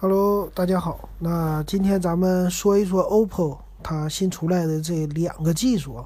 [0.00, 1.08] Hello，大家好。
[1.20, 6.04] 那今天咱们说一说 OPPO 它新出来的这两个技术。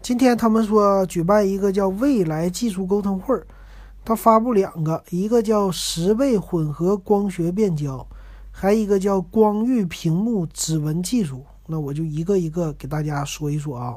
[0.00, 3.44] 今天他们说举办一个叫未来技术沟通会儿，
[4.04, 8.06] 它发布两个，一个叫十倍混合光学变焦，
[8.52, 11.44] 还一个叫光域屏幕指纹技术。
[11.66, 13.96] 那我就一个一个给大家说一说啊。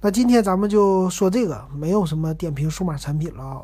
[0.00, 3.62] 那今天咱们就说这个，没有什么点评数码产品了啊。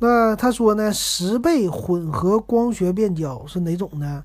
[0.00, 4.22] 那他说呢，十倍混合光学变焦是哪种呢？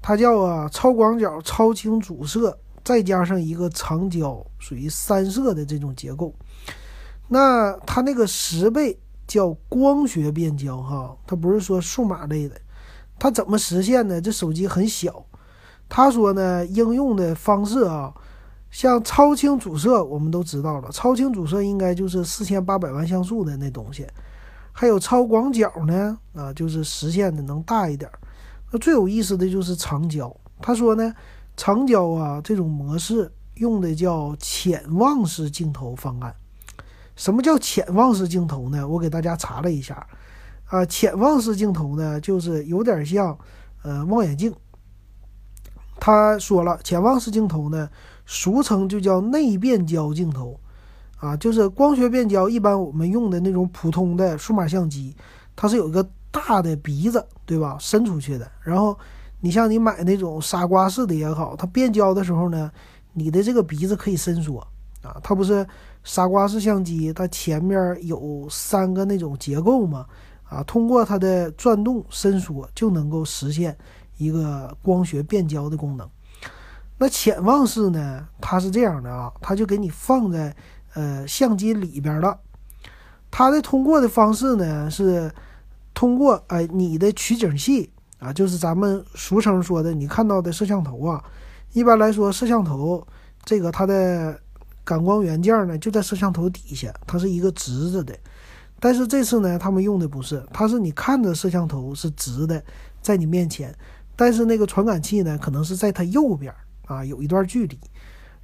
[0.00, 6.32] 它叫啊超广角超清主摄，再加上一个长焦，属于三摄的这种结构。
[7.28, 12.54] 那它那个十倍叫光学变焦哈，它不是说数码类的。
[13.18, 14.20] 它怎么实现呢？
[14.20, 15.24] 这手机很小。
[15.88, 18.14] 他说呢，应用的方式啊，
[18.70, 24.06] 像超清主摄，我们都知道了，超清主摄应该就是四千八百万像素的那东西。
[24.72, 28.10] 还有超广角呢，啊，就是实现的能大一点。
[28.70, 30.34] 那最有意思的就是长焦。
[30.62, 31.14] 他说呢，
[31.56, 36.34] 长焦啊这种模式用的叫潜望式镜头方案。
[37.16, 38.86] 什么叫潜望式镜头呢？
[38.86, 40.06] 我给大家查了一下，
[40.66, 43.36] 啊，潜望式镜头呢，就是有点像
[43.82, 44.54] 呃望远镜。
[45.98, 47.90] 他说了，潜望式镜头呢，
[48.24, 50.58] 俗称就叫内变焦镜头。
[51.20, 55.14] 啊，就是光学变焦，一般我们用的那种普通的数码相机，
[55.54, 57.76] 它是有一个大的鼻子，对吧？
[57.78, 58.50] 伸出去的。
[58.62, 58.98] 然后
[59.40, 62.72] 你像你买那种傻瓜式的也好，它变焦的时候呢，
[63.12, 64.66] 你的这个鼻子可以伸缩
[65.02, 65.20] 啊。
[65.22, 65.66] 它不是
[66.04, 70.06] 傻瓜式相机，它前面有三个那种结构嘛？
[70.44, 73.76] 啊，通过它的转动伸缩就能够实现
[74.16, 76.08] 一个光学变焦的功能。
[76.96, 80.56] 那潜望式呢，它是这样的啊，它就给你放在。
[80.94, 82.40] 呃，相机里边了，
[83.30, 85.30] 它的通过的方式呢是
[85.94, 91.22] 通过哎你的取景器啊，就是咱们俗称说的你看到的摄像头啊。
[91.72, 93.06] 一般来说，摄像头
[93.44, 94.36] 这个它的
[94.82, 98.12] 感光元件呢就在摄像头底下，它是一个直着的。
[98.80, 102.60] 但是这次呢，他们用的不是，它是你看着摄像头是直的
[103.00, 103.72] 在你面前，
[104.16, 106.52] 但是那个传感器呢可能是在它右边
[106.86, 107.78] 啊，有一段距离。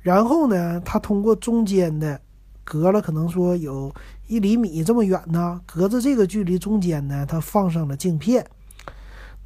[0.01, 2.21] 然后呢，它通过中间的。
[2.67, 3.95] 隔了可能说有
[4.27, 8.45] 一厘米这么远呢，隔着这个距离中间呢，它放上了镜片。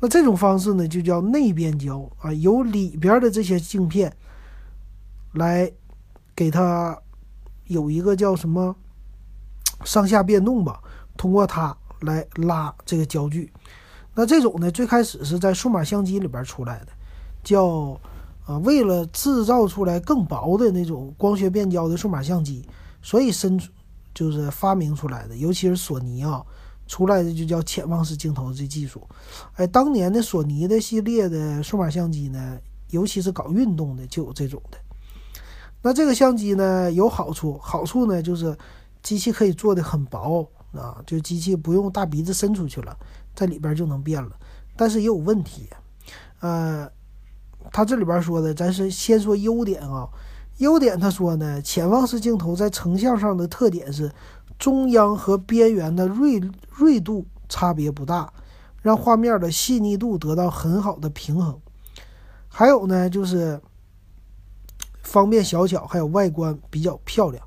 [0.01, 4.11] 那这种方式呢，就叫内变焦啊，由里边的这些镜片
[5.35, 5.71] 来
[6.35, 6.99] 给它
[7.67, 8.75] 有一个叫什么
[9.85, 10.81] 上下变动吧，
[11.19, 13.53] 通过它来拉这个焦距。
[14.15, 16.87] 那这种呢，最开始是在数码相机里边出来的，
[17.45, 18.01] 叫
[18.47, 22.67] 啊，为了制造出来更薄的那种光学变焦的数码相机。
[23.03, 23.61] 所以生
[24.15, 26.43] 就是发明出来的，尤其是索尼啊，
[26.87, 29.07] 出来的就叫潜望式镜头这技术。
[29.55, 32.59] 哎，当年的索尼的系列的数码相机呢，
[32.91, 34.79] 尤其是搞运动的就有这种的。
[35.83, 38.57] 那这个相机呢有好处，好处呢就是
[39.03, 42.95] 机器可以做的很薄啊，就机器不用大鼻子伸出去了，
[43.35, 44.37] 在里边就能变了。
[44.77, 45.69] 但是也有问题，
[46.41, 46.91] 呃，
[47.73, 50.09] 他这里边说的，咱是先说优点啊。
[50.61, 54.13] 优点，他说呢，潜望式镜头在成像上的特点是，
[54.59, 56.39] 中央和边缘的锐
[56.71, 58.31] 锐度差别不大，
[58.83, 61.59] 让画面的细腻度得到很好的平衡。
[62.47, 63.59] 还有呢，就是
[65.03, 67.43] 方便小巧，还有外观比较漂亮。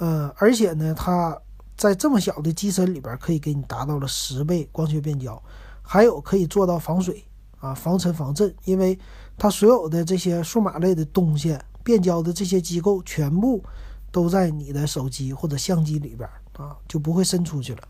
[0.00, 1.40] 嗯，而且呢，它
[1.76, 5.40] 在这么小的机身里边，可以给你达到了十倍光学变焦，
[5.82, 7.24] 还有可以做到防水
[7.60, 8.98] 啊、防尘防震，因为
[9.36, 11.56] 它所有的这些数码类的东西。
[11.88, 13.64] 变焦的这些机构全部
[14.12, 16.28] 都在你的手机或者相机里边
[16.58, 17.80] 啊，就不会伸出去了。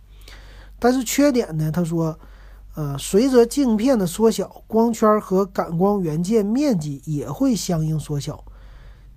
[0.79, 1.73] 但是缺点呢？
[1.73, 2.17] 他说，
[2.77, 8.45] 呃，随着镜片的缩小，光圈和感光元件面积也会相应缩小，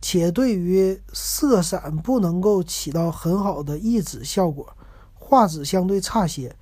[0.01, 4.75] 且对于色散不能够起到很好的抑制效果，
[5.13, 6.55] 画质相对差些。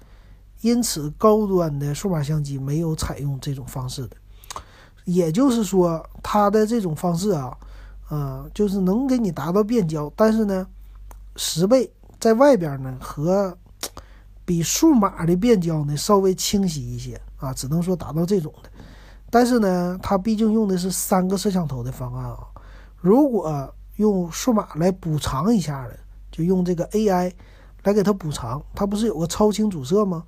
[0.60, 4.18] 因此，高端的数码相机没有采用这种方式的。
[5.06, 7.58] 也就是说，它的这种方式啊。
[8.10, 10.68] 啊，就是能给你达到变焦，但是呢，
[11.36, 11.90] 十倍
[12.20, 13.56] 在外边呢和
[14.44, 18.70] 比数码的变焦呢稍微清晰一些啊，只能说达到这种的。
[19.30, 22.40] 但是呢，它毕竟用的是三个摄像头的方案啊，
[23.00, 26.00] 如果用数码来补偿一下的，
[26.32, 27.32] 就用这个 AI
[27.84, 30.24] 来给它补偿，它不是有个超清主摄吗？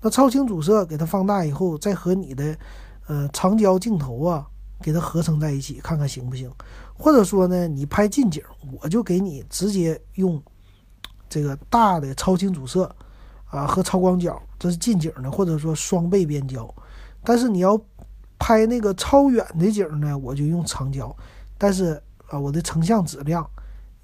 [0.00, 2.56] 那超清主摄给它放大以后，再和你的
[3.08, 4.46] 呃长焦镜头啊。
[4.82, 6.50] 给它合成在一起，看看行不行？
[6.94, 8.42] 或者说呢，你拍近景，
[8.80, 10.42] 我就给你直接用
[11.28, 12.94] 这个大的超清主摄
[13.50, 16.72] 啊和超广角，这是近景的，或者说双倍变焦，
[17.24, 17.80] 但是你要
[18.38, 21.14] 拍那个超远的景呢，我就用长焦，
[21.58, 23.48] 但是啊，我的成像质量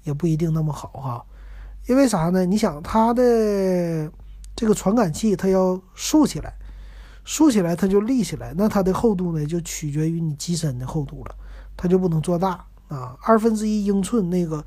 [0.03, 1.25] 也不一定那么好哈。
[1.87, 2.45] 因为啥呢？
[2.45, 4.09] 你想它的
[4.55, 6.55] 这个传感器，它要竖起来，
[7.23, 11.35] 竖起来它就立起来，那它的厚度呢就取决于你机身的厚度了，
[11.77, 13.17] 它就不能做大啊。
[13.21, 14.63] 二分之一英寸那个，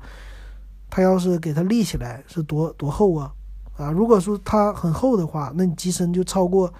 [0.89, 3.31] 它要是给它立起来是多多厚啊？
[3.77, 6.73] 啊，如果说它很厚的话，那你机身就超过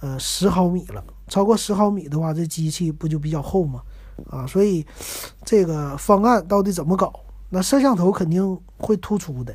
[0.00, 1.02] 呃十毫米了。
[1.26, 3.82] 超过十毫米的话，这机器不就比较厚吗？
[4.30, 4.86] 啊，所以
[5.44, 7.12] 这个方案到底怎么搞？
[7.50, 9.54] 那摄像头肯定会突出的。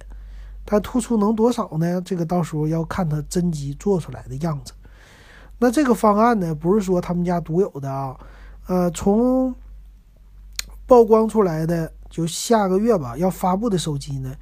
[0.66, 2.02] 它突出能多少呢？
[2.02, 4.74] 这个到时候要看它真机做出来的样子。
[5.60, 8.18] 那这个方案呢，不是说他们家独有的啊，
[8.68, 9.54] 呃，从
[10.88, 14.34] 曝光出来的，就下个月吧要发布的手机呢，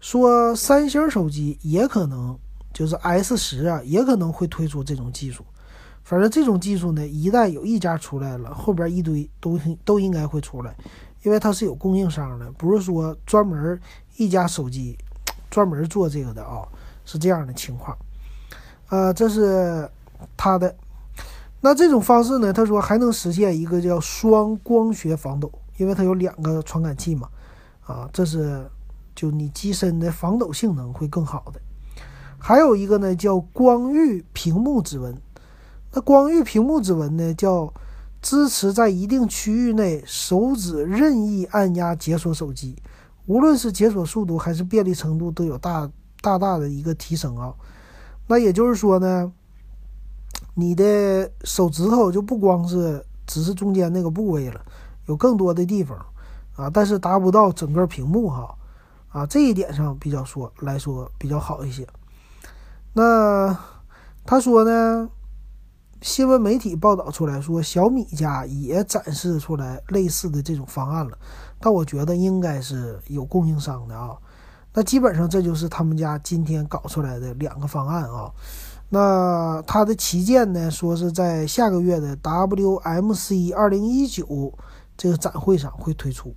[0.00, 2.36] 说三星手机也可能
[2.72, 5.44] 就是 S 十啊，也可能会推出这种技术。
[6.02, 10.74] 反正这种技术呢，一旦有一家出来了，后边一堆都都应该会出来，
[11.22, 13.80] 因为它是有供应商的，不是说专门
[14.16, 14.96] 一家手机。
[15.50, 16.66] 专门做这个的啊，
[17.04, 17.94] 是这样的情况，
[18.88, 19.86] 呃，这是
[20.36, 20.74] 它的。
[21.60, 27.28] 那这种方式呢，他说还能实现一个叫双光学防抖，因为它有两个传感器嘛，
[27.86, 28.68] 啊，这是
[29.14, 31.60] 就你机身的防抖性能会更好的。
[32.36, 35.16] 还有一个呢叫光域屏幕指纹，
[35.92, 37.72] 那光域屏幕指纹呢叫
[38.20, 42.74] 支持在一定区域内手指任意按压解锁手机。
[43.26, 45.88] 无论是解锁速度还是便利程度，都有大
[46.20, 47.54] 大大的一个提升啊。
[48.26, 49.32] 那也就是说呢，
[50.54, 54.60] 你的手指头就不光是只是中间那个部位了，
[55.06, 55.96] 有更多的地方
[56.56, 58.54] 啊，但是达不到整个屏幕哈
[59.08, 61.86] 啊，这一点上比较说来说比较好一些。
[62.92, 63.56] 那
[64.24, 65.08] 他说呢？
[66.02, 71.16] 新闻媒体报道出来说，小米家也展示出来类似的这种方案了，
[71.60, 74.10] 但我觉得应该是有供应商的啊。
[74.74, 78.28] 那基本上这就是他们家今天搞出来的两个方案啊。
[78.94, 84.52] 那它的旗舰呢，说是在下个月的 WMC 二零一九
[84.98, 86.34] 这个展会上会推出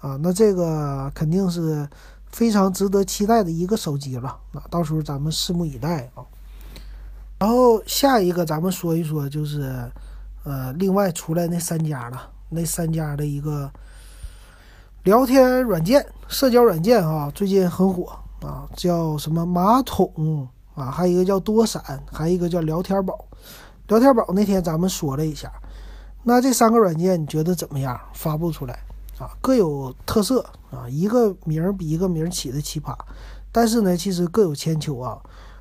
[0.00, 0.18] 啊。
[0.20, 1.88] 那这个肯定是
[2.32, 4.36] 非常值得期待的一个手机了。
[4.50, 6.26] 那到时候咱们拭目以待啊。
[7.38, 9.88] 然后下一个咱们说一说，就是，
[10.42, 13.70] 呃，另外出来那三家了，那三家的一个
[15.04, 21.82] 聊天软件、社交软件啊，最近很火啊，叫什么马桶啊，还有一个叫多闪，
[22.12, 23.24] 还有一个叫聊天宝。
[23.88, 25.50] 聊天宝那天咱们说了一下，
[26.22, 27.98] 那这三个软件你觉得怎么样？
[28.12, 28.78] 发布出来
[29.18, 32.94] 啊，各有特色啊，一个名儿比一个名儿起的奇葩，
[33.50, 35.18] 但是呢，其实各有千秋啊。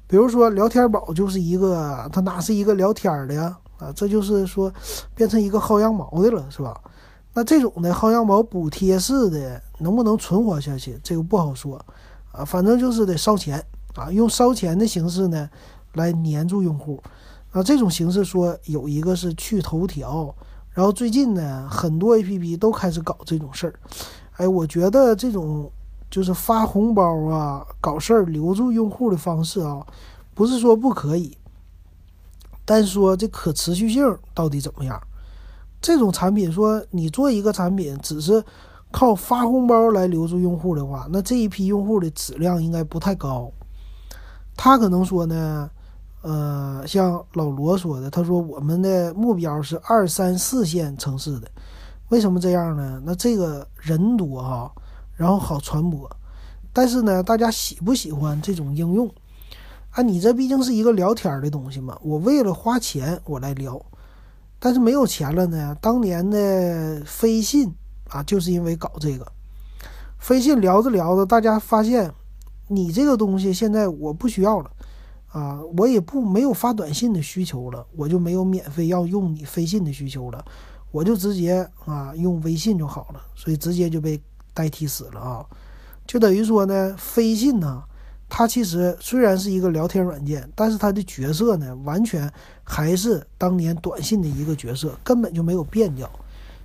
[0.07, 3.57] 比如说聊天宝就是一个，它哪是一个聊天的呀？
[3.77, 4.73] 啊，这就是说
[5.15, 6.79] 变成一个薅羊毛的了，是吧？
[7.33, 10.99] 那这种的薅羊毛补贴式的能不能存活下去？
[11.03, 11.79] 这个不好说
[12.31, 13.63] 啊，反正就是得烧钱
[13.95, 15.49] 啊，用烧钱的形式呢
[15.93, 17.01] 来黏住用户
[17.51, 17.63] 啊。
[17.63, 20.33] 这种形式说有一个是去头条，
[20.71, 23.73] 然后最近呢很多 APP 都开始搞这种事儿。
[24.37, 25.71] 哎，我觉得这种。
[26.07, 29.85] 就是发红包啊，搞事儿留住用户的方式啊，
[30.33, 31.35] 不是说不可以，
[32.63, 35.01] 但说这可持续性到底怎么样？
[35.81, 38.41] 这种产品说你做一个产品只是
[38.91, 43.51] 靠发红包来留住用户的话，那这一批用户的质量应该不太高。
[44.57, 45.69] 他可能说呢，
[46.21, 51.49] 呃，像老罗说的，他说我们的目标是二三四线城市的，
[52.09, 53.01] 为什么这样呢？
[53.05, 54.71] 那这个人多哈。
[55.17, 56.09] 然后好传播，
[56.73, 59.09] 但是呢，大家喜不喜欢这种应用？
[59.91, 61.97] 啊，你这毕竟是一个聊天的东西嘛。
[62.01, 63.81] 我为了花钱我来聊，
[64.59, 65.73] 但是没有钱了呢。
[65.79, 67.73] 当年的飞信
[68.09, 69.25] 啊，就是因为搞这个，
[70.19, 72.13] 飞信聊着聊着，大家发现
[72.67, 74.71] 你这个东西现在我不需要了
[75.31, 80.45] 啊，我也不没有发短信的需求了，我就没有免费要用你飞信的需求了，
[80.91, 84.21] 我就直接啊用微信就好了，所以直接就被。
[84.57, 85.45] 代替死了啊，
[86.07, 87.83] 就等于说呢，飞信呢，
[88.29, 92.31] 它其实虽然是一个聊天软件，但是它的角色呢，完全
[92.63, 96.09] 还是当年短信的一个角色，根本就没有变掉，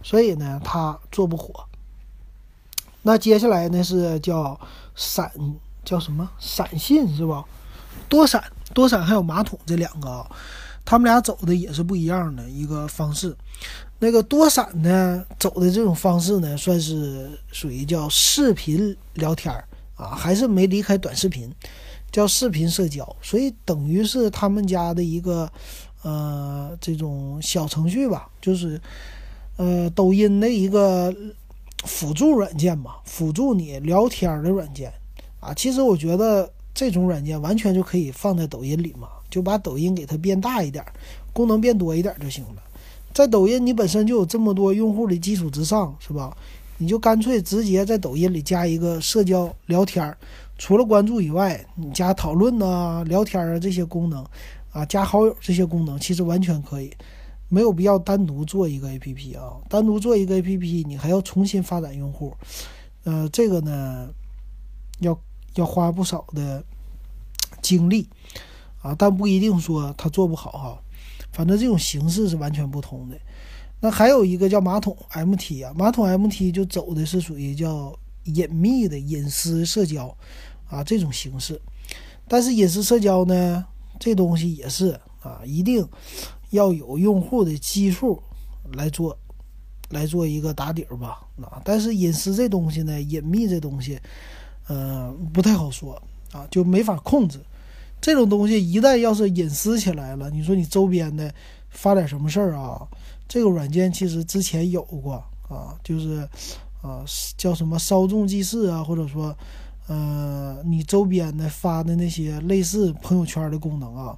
[0.04, 1.52] 所以呢，它做不火。
[3.02, 4.56] 那接下来呢是叫
[4.94, 5.28] 闪，
[5.84, 7.44] 叫什么闪信是吧？
[8.08, 8.42] 多闪
[8.74, 10.30] 多闪还有马桶这两个啊，
[10.84, 13.36] 他们俩走的也是不一样的一个方式。
[13.98, 19.52] 那个多闪呢，走的这种方式呢，算是属于叫视频聊天
[19.94, 21.52] 啊，还是没离开短视频，
[22.10, 25.50] 叫视频社交，所以等于是他们家的一个
[26.02, 28.80] 呃这种小程序吧，就是
[29.56, 31.14] 呃抖音的一个
[31.84, 34.92] 辅助软件嘛，辅助你聊天的软件
[35.40, 35.52] 啊。
[35.54, 40.84] 其实我觉得这种软件完全就可以放在抖音里嘛，就把抖音给它变大一点，
[41.32, 42.62] 功能变多一点就行了。
[43.12, 46.36] 在抖音你本身就有这么多用户的基础之上，是吧？
[46.78, 50.16] 你就干脆直接在抖音里加一个社交聊天儿，
[50.56, 54.24] 除了关注以外，你加讨论呐、聊天啊这些功能，
[54.72, 56.90] 啊，加好友这些功能，其实完全可以，
[57.50, 62.32] 没有必要单独做一个 APP 啊，单独做一个 APP，你还要重新发展用户，
[63.04, 64.08] 呃，这个呢，
[65.00, 65.12] 要
[65.60, 66.64] 要花不少的
[67.62, 68.08] 精力
[68.82, 70.82] 啊，但不一定说它做不好哈，
[71.30, 73.16] 反正这种形式是完全不同的。
[73.82, 80.14] 那还有一个叫马桶 MT 啊，马桶 MT 就走的是属于叫隐秘的隐私社交
[80.68, 81.60] 啊这种形式，
[82.26, 83.64] 但是隐私社交呢，
[83.98, 85.86] 这东西也是啊，一定
[86.50, 88.22] 要有用户的基数
[88.74, 89.16] 来做，
[89.90, 91.60] 来做一个打底儿吧啊。
[91.64, 93.98] 但是隐私这东西呢，隐秘这东西，
[94.70, 96.00] 呃，不太好说
[96.30, 97.40] 啊，就没法控制。
[98.00, 101.34] 这种东西一旦要是隐私起来了，你说你周边的
[101.70, 102.86] 发点什么事儿啊？
[103.26, 105.14] 这个软件其实之前有过
[105.48, 106.20] 啊，就是
[106.82, 107.04] 啊
[107.36, 109.36] 叫什么稍纵即逝啊，或者说
[109.88, 114.16] 呃你周边的发的那些类似朋友圈的功能啊，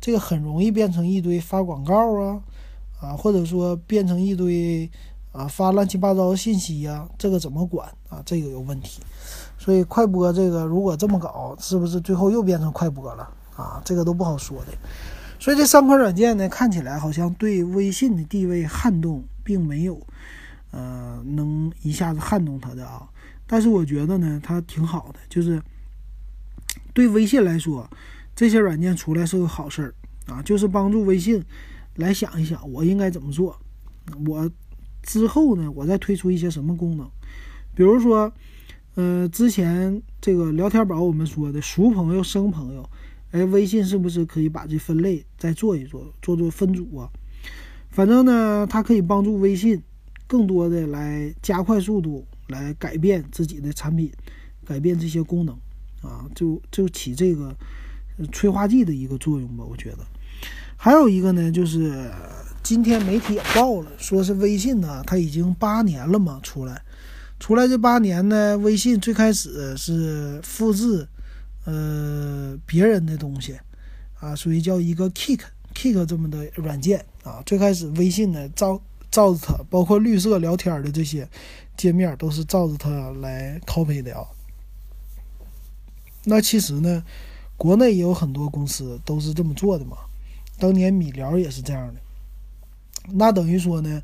[0.00, 2.40] 这个很容易变成一堆发广告啊
[3.00, 4.90] 啊，或者说变成一堆
[5.32, 8.22] 啊发乱七八糟的信息呀，这个怎么管啊？
[8.24, 9.02] 这个有问题。
[9.60, 13.82] 所以快播这个如果这么搞，是不是最后又变成快播了啊？
[13.84, 14.72] 这个都不好说的。
[15.38, 20.00] 所以这三款软件呢，看起来好像对微信的地位撼动并没有，
[20.70, 23.06] 呃，能一下子撼动它的啊。
[23.46, 25.60] 但是我觉得呢，它挺好的，就是
[26.94, 27.86] 对微信来说，
[28.34, 29.94] 这些软件出来是个好事儿
[30.32, 31.44] 啊，就是帮助微信
[31.96, 33.54] 来想一想，我应该怎么做，
[34.26, 34.50] 我
[35.02, 37.06] 之后呢，我再推出一些什么功能，
[37.74, 38.32] 比如说，
[38.96, 42.88] 呃，之前这个聊天宝我们说的熟朋友、生朋友。
[43.30, 47.08] 哎，微信是不是可以把这分类再做一做，做做分组啊？
[47.88, 49.80] 反正呢，它可以帮助微信
[50.26, 54.10] 更多的来加快速度，来改变自己的产品，
[54.64, 55.54] 改变这些功能
[56.02, 57.54] 啊，就就起这个
[58.32, 59.64] 催化剂的一个作用吧。
[59.64, 59.98] 我觉得
[60.76, 62.10] 还有一个呢，就是
[62.64, 66.82] 今天媒体也报了，说是微信呢，它已经八年了嘛，出来，
[67.40, 71.08] 出来这八年呢，微信最开始是复制。
[71.64, 73.58] 呃，别人的东西
[74.18, 75.40] 啊，属于叫一个 Kick
[75.74, 77.42] Kick 这么的软件啊。
[77.44, 78.80] 最开始微信呢，照
[79.10, 81.28] 照着它，包括绿色聊天的这些
[81.76, 84.24] 界面，都是照着它来 copy 的啊。
[86.24, 87.04] 那其实呢，
[87.58, 89.98] 国内也有很多公司都是这么做的嘛。
[90.58, 92.00] 当年米聊也是这样的。
[93.12, 94.02] 那等于说呢，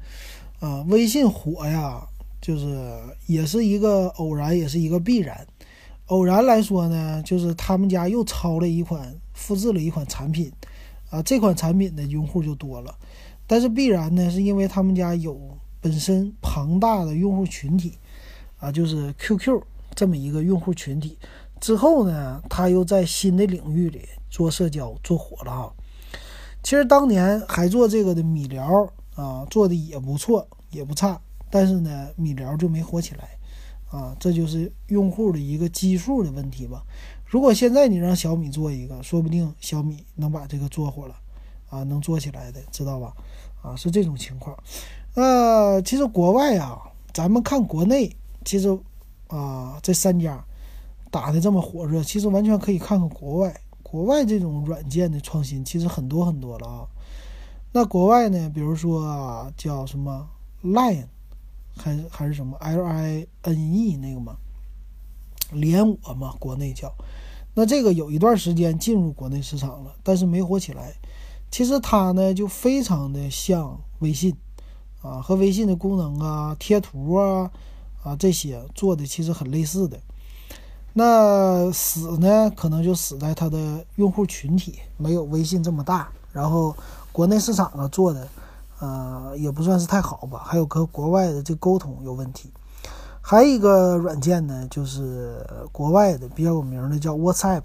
[0.61, 2.07] 啊，微信火呀，
[2.47, 5.45] 就是也是一个偶然，也是一个必然。
[6.07, 10.53] 偶然来说呢，就是他们家又抄了一款、复制了一款产品，
[11.11, 12.95] 啊，这款产品的用户就多了。
[13.49, 17.95] 但是必然呢，是因为他们家有本身庞大的用户群体，
[18.61, 19.61] 啊，就是 QQ
[19.97, 21.19] 这么一个用户群体。
[21.59, 25.75] 之后呢，他又在新的领域里做社交，做火了哈。
[26.63, 31.21] 其实当年还做这个的米聊啊，做的也不错，也不差。
[31.51, 33.29] 但是呢，米聊就没火起来。
[33.89, 36.83] 啊，这就是用户的一个基数的问题吧。
[37.25, 41.15] 如果现在你让小米做一个，说不定小米能把这个做火了，
[41.71, 43.15] 啊，能做起来的，知道吧？
[43.63, 44.57] 啊，是这种情况。
[45.15, 46.83] 呃，其实国外啊，
[47.15, 48.77] 咱们看国内，其实
[49.29, 50.45] 啊，这三家
[51.09, 53.61] 打的这么火热，其实完全可以看看国外。
[53.85, 56.87] 国外这种软件的创新其实很多很多了啊。
[57.73, 60.29] 那国外呢，比如说叫什么
[60.65, 61.07] Line。
[61.77, 64.37] 还还是什么 L I N E 那个嘛，
[65.53, 66.93] 连我嘛，国内叫。
[67.55, 70.95] 那这个有一段时间进入国内市场了，但是没火起来。
[71.51, 74.35] 其实它呢就非常的像微信
[75.01, 77.51] 啊，和微信的功能啊、贴图啊
[78.03, 79.99] 啊这些做的其实很类似的。
[80.93, 86.75] 那死呢，可能就死在它的用户群体没有微信这么大，然后
[87.13, 88.27] 国内市场啊做的。
[88.79, 90.43] 呃，也不算是太好吧。
[90.45, 92.53] 还有和国外的这沟通有问题。
[93.21, 97.63] 还有一个软件呢，就是国外的比较有名的叫 WhatsApp。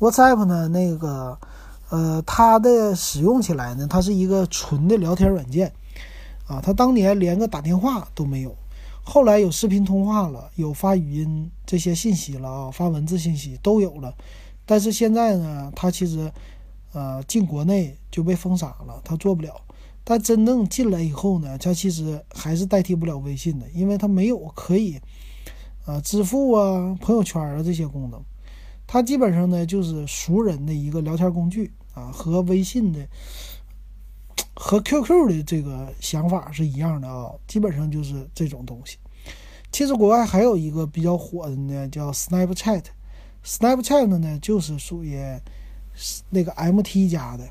[0.00, 1.38] WhatsApp 呢，那个
[1.90, 5.72] 呃，它的使用起来呢，它是一个纯的聊天软件
[6.46, 6.60] 啊。
[6.62, 8.54] 它当年连个打电话都没有，
[9.04, 14.14] 后来有视频通话了，有发语音这些信息了啊，发文字信息都有了。
[14.66, 16.30] 但是现在呢，它其实。
[16.94, 19.54] 呃，进国内就被封杀了，它做不了。
[20.10, 24.98] 但真正进来以后呢，它其实还是代替不了微信的，因为它没有可以，
[25.84, 28.18] 呃，支付啊、朋友圈啊这些功能。
[28.86, 33.06] 它基本上呢就是熟人的一个聊天工具啊，和微信的、
[34.54, 38.96] 和 QQ 的这个想法是一样的啊，基本上就是这种东西。
[39.70, 45.20] 其实国外还有一个比较火的呢，叫 Snapchat，Snapchat 呢就是属于
[46.30, 47.46] 那个 MT 家的。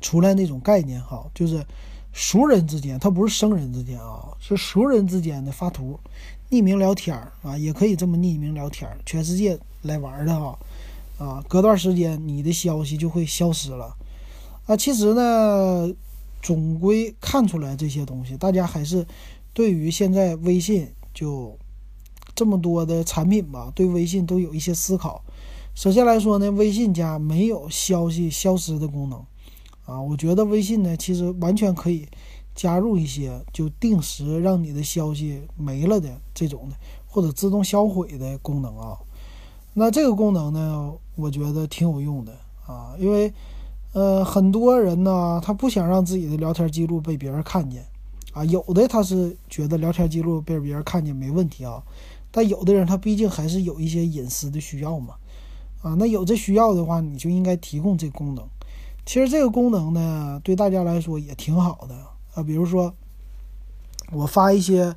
[0.00, 1.64] 出来那种概念哈，就是
[2.12, 5.98] 熟人之间，他不是生人之间啊，是熟人之间的发图、
[6.50, 10.58] 匿名聊天啊，也可以这么匿名聊天全世界来玩的哈
[11.18, 13.96] 啊，隔段时间你的消息就会消失了
[14.66, 14.76] 啊。
[14.76, 15.92] 其实呢，
[16.42, 19.06] 总归看出来这些东西，大家还是
[19.52, 21.56] 对于现在微信就
[22.34, 25.22] 这么多的产品吧，对微信都有一些思考。
[25.74, 29.24] 首先来说呢，微信家没有消息消失的功能。
[29.84, 32.06] 啊，我觉得微信呢，其实完全可以
[32.54, 38.96] 加入一些就定时让你的消息没了的这种的，或者自动销毁的功能啊。
[39.74, 42.32] 那这个功能呢，我觉得挺有用的
[42.66, 43.32] 啊，因为
[43.92, 47.84] 呃，很多人呢，他不想让自己的聊天记录被别人看见
[48.32, 48.44] 啊。
[48.44, 51.82] 有的他是觉得聊天记录被别人看见没问题啊，
[52.30, 55.14] 但有的人他毕竟还是有一些隐私的需要嘛
[55.82, 55.94] 啊。
[55.98, 58.46] 那有这需要的话，你就应该提供这功能。
[59.04, 61.94] 其实这个功能呢，对大家来说也挺好的
[62.34, 62.42] 啊。
[62.42, 62.94] 比如说，
[64.12, 64.94] 我发一些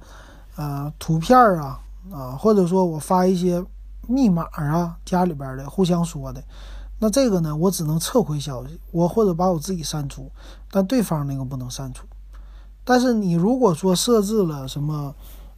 [0.55, 1.81] 呃图片啊
[2.11, 3.63] 啊，或者说我发一些
[4.07, 6.43] 密码啊，家里边的互相说的，
[6.99, 10.31] 那这个呢，我只能撤回消息，我或者把我自己删除，
[10.69, 12.05] 但对方那个不能删除。
[12.83, 15.15] 但是你如果说设置了什么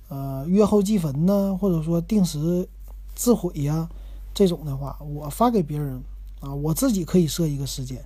[0.07, 2.67] 呃月后积分呢，或者说定时
[3.13, 3.89] 自毁呀
[4.33, 6.01] 这种的话，我发给别人
[6.39, 8.01] 啊，我自己可以设一个时间。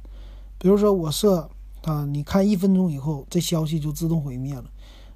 [0.61, 1.49] 比如说我设
[1.85, 4.65] 啊，你看一分钟以后这消息就自动毁灭了，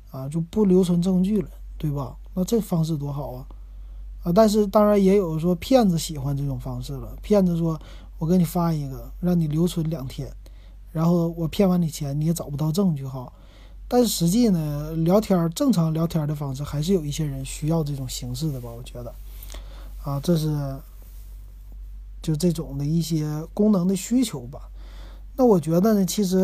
[0.10, 2.18] 啊就不留存证据了，对吧？
[2.34, 3.46] 那这方式多好啊！
[4.24, 7.16] 啊，但是当然也有说骗子喜欢这种方式了。
[7.22, 7.80] 骗子说
[8.18, 10.34] 我给你发一个，让你留存两天，
[10.92, 13.32] 然后我骗完你钱，你也找不到证据哈。
[13.88, 18.72] 但是实际呢，聊天正常聊天的方式还是有一些人需要这种形式的吧？
[18.76, 19.14] 我觉得，
[20.04, 20.76] 啊，这是
[22.20, 24.72] 就这种的一些功能的需求吧。
[25.38, 26.38] 那我觉得呢，其实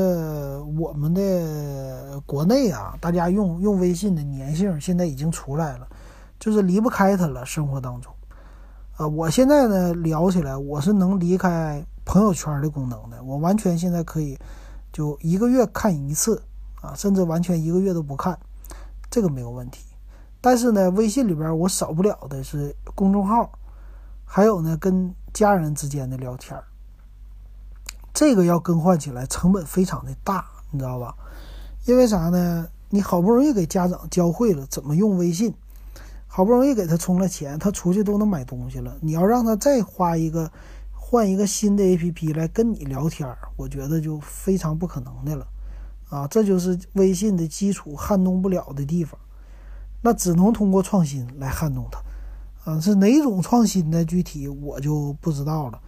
[0.78, 5.88] 我们的国内啊，大家用用微信的粘性现在已经出来了，
[6.38, 7.46] 就是离不开它了。
[7.46, 8.14] 生活当中，
[8.98, 14.38] 呃，我现在呢聊起来，我是能离开朋友圈的功能的，我完全现在可以
[14.92, 16.44] 就一个月看一次
[16.82, 18.38] 啊，甚至完全一个月都不看，
[19.10, 19.86] 这个没有问题。
[20.42, 23.50] 但是呢，微信里边我少不了的是公众号，
[24.26, 26.62] 还有呢跟家人之间的聊天。
[28.14, 31.16] 这个要更换起来成本非常的大，你知道吧？
[31.86, 32.68] 因为啥呢？
[32.94, 35.54] 你好不容易给家长教会了怎么用微信，
[36.28, 38.98] 好不容易给他充了钱，他出去都能买东西了。
[39.00, 40.52] 你要让他再花一个
[40.92, 45.48] 换一个新的 APP 来跟你聊天，我觉得就非常不可能的了
[46.10, 46.28] 啊！
[46.28, 49.18] 这就是微信的基础撼动不了的地方，
[50.02, 52.80] 那只能通过创新来撼动它啊！
[52.82, 54.04] 是哪种创新呢？
[54.04, 55.80] 具体我就不知道了。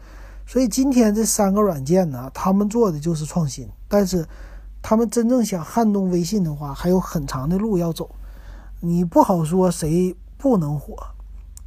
[0.45, 4.27] 所以今天这三个软件呢，他们做的就是创新，但是
[4.81, 8.09] 他们真正想撼动微信的话，还有很长的路要走。
[8.81, 10.95] 你不好说谁不能火，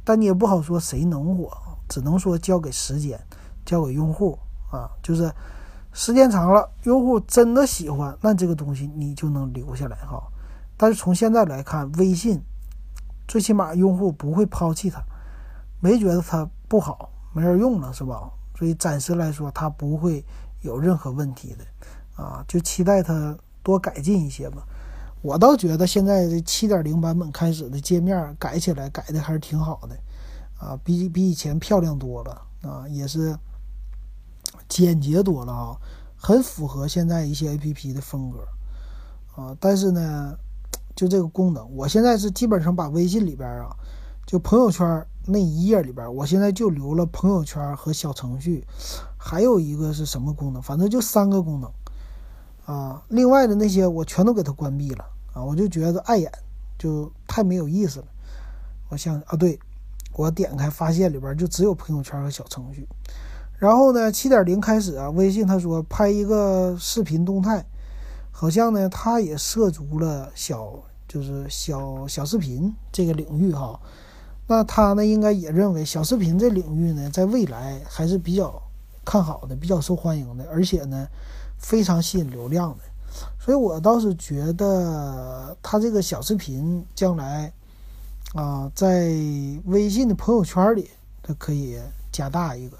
[0.03, 1.51] 但你也不好说谁能火，
[1.89, 3.19] 只能说交给时间，
[3.65, 4.37] 交给用户
[4.71, 4.91] 啊。
[5.01, 5.33] 就是
[5.91, 10.21] 时间长了，用户真的喜欢，那这个东西你就能留下来哈。
[10.77, 12.39] 但是从现在来看，微信
[13.27, 15.01] 最起码用户不会抛弃它，
[15.79, 18.29] 没觉得它不好，没人用了是吧？
[18.57, 20.25] 所以暂时来说，它不会
[20.61, 24.65] 有任何问题的，啊，就期待它多改进一些吧。
[25.21, 29.95] 我倒觉得现在这七点零版本开始的界面改起来改的还是挺好的，
[30.57, 33.37] 啊，比比以前漂亮多了，啊，也是
[34.67, 35.77] 简洁多了啊，
[36.15, 38.39] 很符合现在一些 A P P 的风格，
[39.35, 40.35] 啊，但是呢，
[40.95, 43.75] 就这个功能，我现在是基本上把微信里边啊，
[44.25, 45.05] 就朋友圈。
[45.29, 48.65] 那一页里边，我现在就留了朋友圈和小程序，
[49.17, 50.61] 还有一个是什么功能？
[50.61, 51.69] 反正就三个功能
[52.65, 53.03] 啊。
[53.09, 56.31] 另外的那些我全都给它关闭了啊，我就觉得碍眼，
[56.79, 58.05] 就太没有意思了。
[58.89, 59.59] 我想啊，对，
[60.13, 62.87] 我点开发现里边就只有朋友圈和小程序。
[63.57, 67.65] 然后呢，七点零开始啊，微信他说拍一个视频动态，
[68.31, 70.73] 好像呢，他也涉足了小
[71.05, 73.77] 就是小小视频这个领域哈。
[74.47, 78.61] 那他呢，应该也认为小视频这领域呢，在未来还是比较
[79.03, 81.05] 看好的、比较受欢迎的，而且呢
[81.57, 82.83] 非常吸引流量的。
[83.39, 87.51] 所以我倒是觉得他这个小视频将来
[88.35, 89.09] 啊，在
[89.65, 90.89] 微信的朋友圈里，
[91.21, 91.77] 它可以
[92.11, 92.77] 加大一个。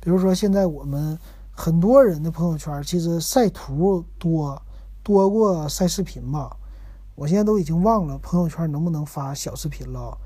[0.00, 1.18] 比如说现在我们
[1.52, 4.60] 很多人的朋友圈其实晒图多
[5.02, 6.54] 多过晒视频吧。
[7.14, 10.16] 我现在都已经忘了朋友圈能不能发小视频了，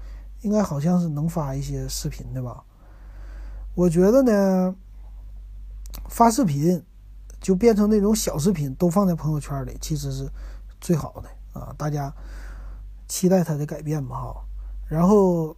[0.42, 2.62] 应该好像是能发一些视频的吧。
[3.74, 4.74] 我觉得呢，
[6.08, 6.84] 发视频
[7.40, 10.30] 就变成那种小视频，都放在朋友圈里，其实是
[10.80, 11.74] 最好的啊！
[11.78, 12.12] 大家
[13.08, 14.44] 期待它的改变吧，哈。
[14.86, 15.56] 然后，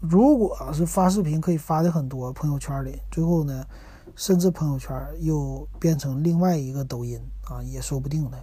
[0.00, 3.64] 如果是发视频可以发的很多朋友圈里，最后呢，
[4.14, 8.38] 甚至朋友圈又变成另外一个抖音啊，也说不定的。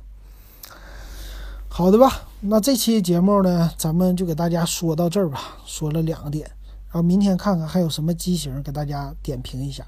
[1.69, 6.49] 好的吧，那这期节目呢，咱们就给大家说到这儿吧，说了两个点，
[6.88, 9.86] 然后明天看看还有什么机型给大家点评一下。